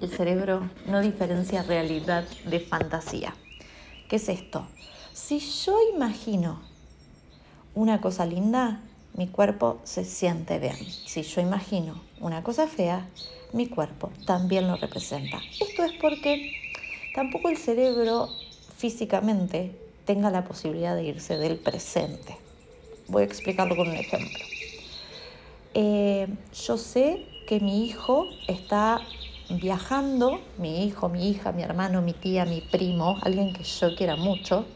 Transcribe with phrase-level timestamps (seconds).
[0.00, 3.34] El cerebro no diferencia realidad de fantasía.
[4.08, 4.64] ¿Qué es esto?
[5.12, 6.60] Si yo imagino
[7.74, 8.80] una cosa linda,
[9.14, 10.76] mi cuerpo se siente bien.
[10.76, 13.08] Si yo imagino una cosa fea,
[13.52, 15.40] mi cuerpo también lo representa.
[15.60, 16.52] Esto es porque
[17.14, 18.28] tampoco el cerebro
[18.76, 22.36] físicamente tenga la posibilidad de irse del presente.
[23.08, 24.44] Voy a explicarlo con un ejemplo.
[25.74, 26.28] Eh,
[26.66, 29.00] yo sé que mi hijo está
[29.50, 34.16] viajando, mi hijo, mi hija, mi hermano, mi tía, mi primo, alguien que yo quiera
[34.16, 34.66] mucho,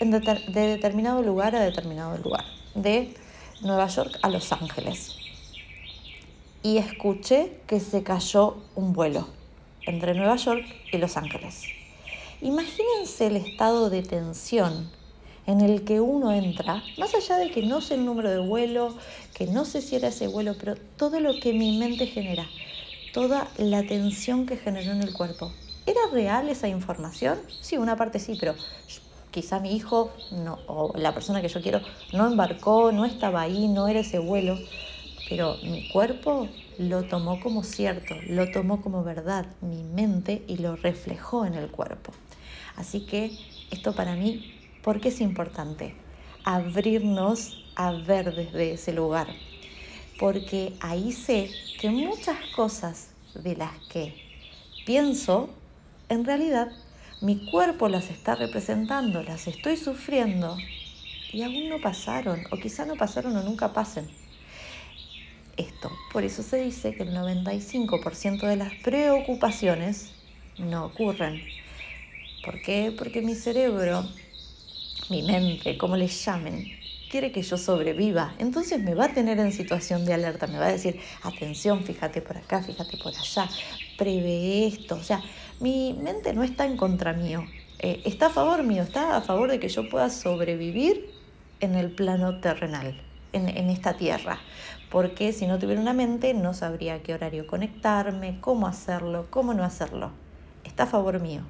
[0.00, 2.44] de determinado lugar a determinado lugar,
[2.74, 3.14] de
[3.62, 5.16] Nueva York a Los Ángeles.
[6.62, 9.28] Y escuché que se cayó un vuelo
[9.86, 11.64] entre Nueva York y Los Ángeles.
[12.40, 14.90] Imagínense el estado de tensión
[15.46, 18.94] en el que uno entra, más allá de que no sé el número de vuelo,
[19.32, 22.46] que no sé si era ese vuelo, pero todo lo que mi mente genera,
[23.16, 25.50] toda la tensión que generó en el cuerpo.
[25.86, 27.38] ¿Era real esa información?
[27.62, 28.54] Sí, una parte sí, pero
[29.30, 31.80] quizá mi hijo no, o la persona que yo quiero
[32.12, 34.58] no embarcó, no estaba ahí, no era ese vuelo,
[35.30, 40.76] pero mi cuerpo lo tomó como cierto, lo tomó como verdad, mi mente y lo
[40.76, 42.12] reflejó en el cuerpo.
[42.76, 43.30] Así que
[43.70, 45.94] esto para mí, ¿por qué es importante?
[46.44, 49.28] Abrirnos a ver desde ese lugar,
[50.18, 54.14] porque ahí sé que muchas cosas de las que
[54.84, 55.50] pienso,
[56.08, 56.72] en realidad
[57.20, 60.58] mi cuerpo las está representando, las estoy sufriendo
[61.32, 64.08] y aún no pasaron, o quizá no pasaron o nunca pasen.
[65.56, 70.10] Esto, por eso se dice que el 95% de las preocupaciones
[70.58, 71.42] no ocurren.
[72.44, 72.94] ¿Por qué?
[72.96, 74.04] Porque mi cerebro,
[75.08, 76.70] mi mente, como le llamen,
[77.10, 78.34] quiere que yo sobreviva.
[78.38, 82.20] Entonces me va a tener en situación de alerta, me va a decir, atención, fíjate
[82.20, 83.48] por acá, fíjate por allá,
[83.96, 84.96] prevé esto.
[84.96, 85.22] O sea,
[85.60, 87.44] mi mente no está en contra mío,
[87.78, 91.10] eh, está a favor mío, está a favor de que yo pueda sobrevivir
[91.60, 93.00] en el plano terrenal,
[93.32, 94.40] en, en esta tierra.
[94.90, 99.52] Porque si no tuviera una mente no sabría a qué horario conectarme, cómo hacerlo, cómo
[99.52, 100.10] no hacerlo.
[100.64, 101.42] Está a favor mío.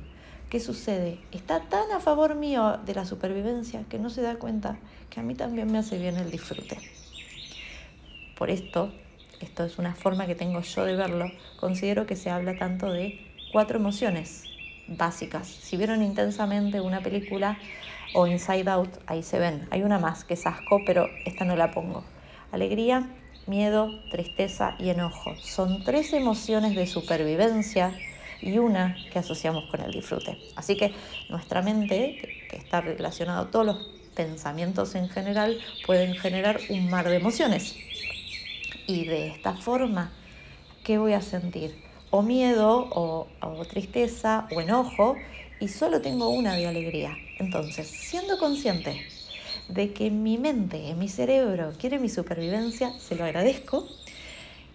[0.51, 1.19] ¿Qué sucede?
[1.33, 4.79] Está tan a favor mío de la supervivencia que no se da cuenta
[5.11, 6.79] que a mí también me hace bien el disfrute.
[8.39, 8.93] Por esto,
[9.41, 13.19] esto es una forma que tengo yo de verlo, considero que se habla tanto de
[13.51, 14.45] cuatro emociones
[14.87, 15.49] básicas.
[15.49, 17.59] Si vieron intensamente una película
[18.15, 19.67] o Inside Out, ahí se ven.
[19.73, 22.05] Hay una más que es asco, pero esta no la pongo.
[22.53, 23.11] Alegría,
[23.49, 25.35] miedo, tristeza y enojo.
[25.41, 27.93] Son tres emociones de supervivencia
[28.41, 30.39] y una que asociamos con el disfrute.
[30.57, 30.93] Así que
[31.29, 37.09] nuestra mente, que está relacionado a todos los pensamientos en general, pueden generar un mar
[37.09, 37.77] de emociones.
[38.87, 40.13] Y de esta forma,
[40.85, 41.77] ¿qué voy a sentir?
[42.11, 45.17] O miedo, o, o tristeza, o enojo,
[45.61, 47.17] y solo tengo una de alegría.
[47.39, 49.07] Entonces, siendo consciente
[49.69, 53.89] de que mi mente, mi cerebro quiere mi supervivencia, se lo agradezco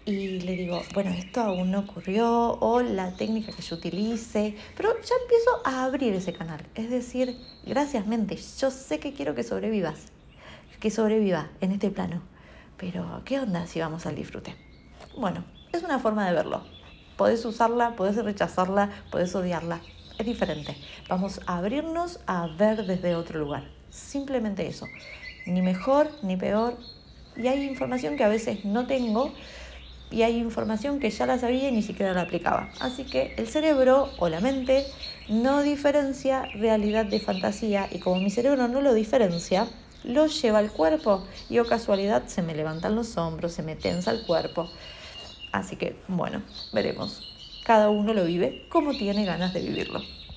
[0.04, 4.90] y le digo, bueno, esto aún no ocurrió o la técnica que yo utilice, pero
[5.00, 6.66] ya empiezo a abrir ese canal.
[6.74, 10.06] Es decir, gracias mente, yo sé que quiero que sobrevivas,
[10.80, 12.22] que sobreviva en este plano,
[12.76, 14.56] pero ¿qué onda si vamos al disfrute?
[15.16, 16.64] Bueno, es una forma de verlo.
[17.16, 19.80] Podés usarla, podés rechazarla, podés odiarla,
[20.18, 20.76] es diferente.
[21.08, 23.70] Vamos a abrirnos a ver desde otro lugar.
[23.90, 24.86] Simplemente eso.
[25.46, 26.76] Ni mejor ni peor.
[27.36, 29.32] Y hay información que a veces no tengo
[30.12, 32.68] y hay información que ya la sabía y ni siquiera la aplicaba.
[32.78, 34.86] Así que el cerebro o la mente
[35.28, 39.66] no diferencia realidad de fantasía y como mi cerebro no lo diferencia,
[40.04, 44.10] lo lleva al cuerpo y o casualidad se me levantan los hombros, se me tensa
[44.10, 44.68] el cuerpo.
[45.52, 47.28] Así que bueno, veremos.
[47.64, 50.02] Cada uno lo vive como tiene ganas de vivirlo.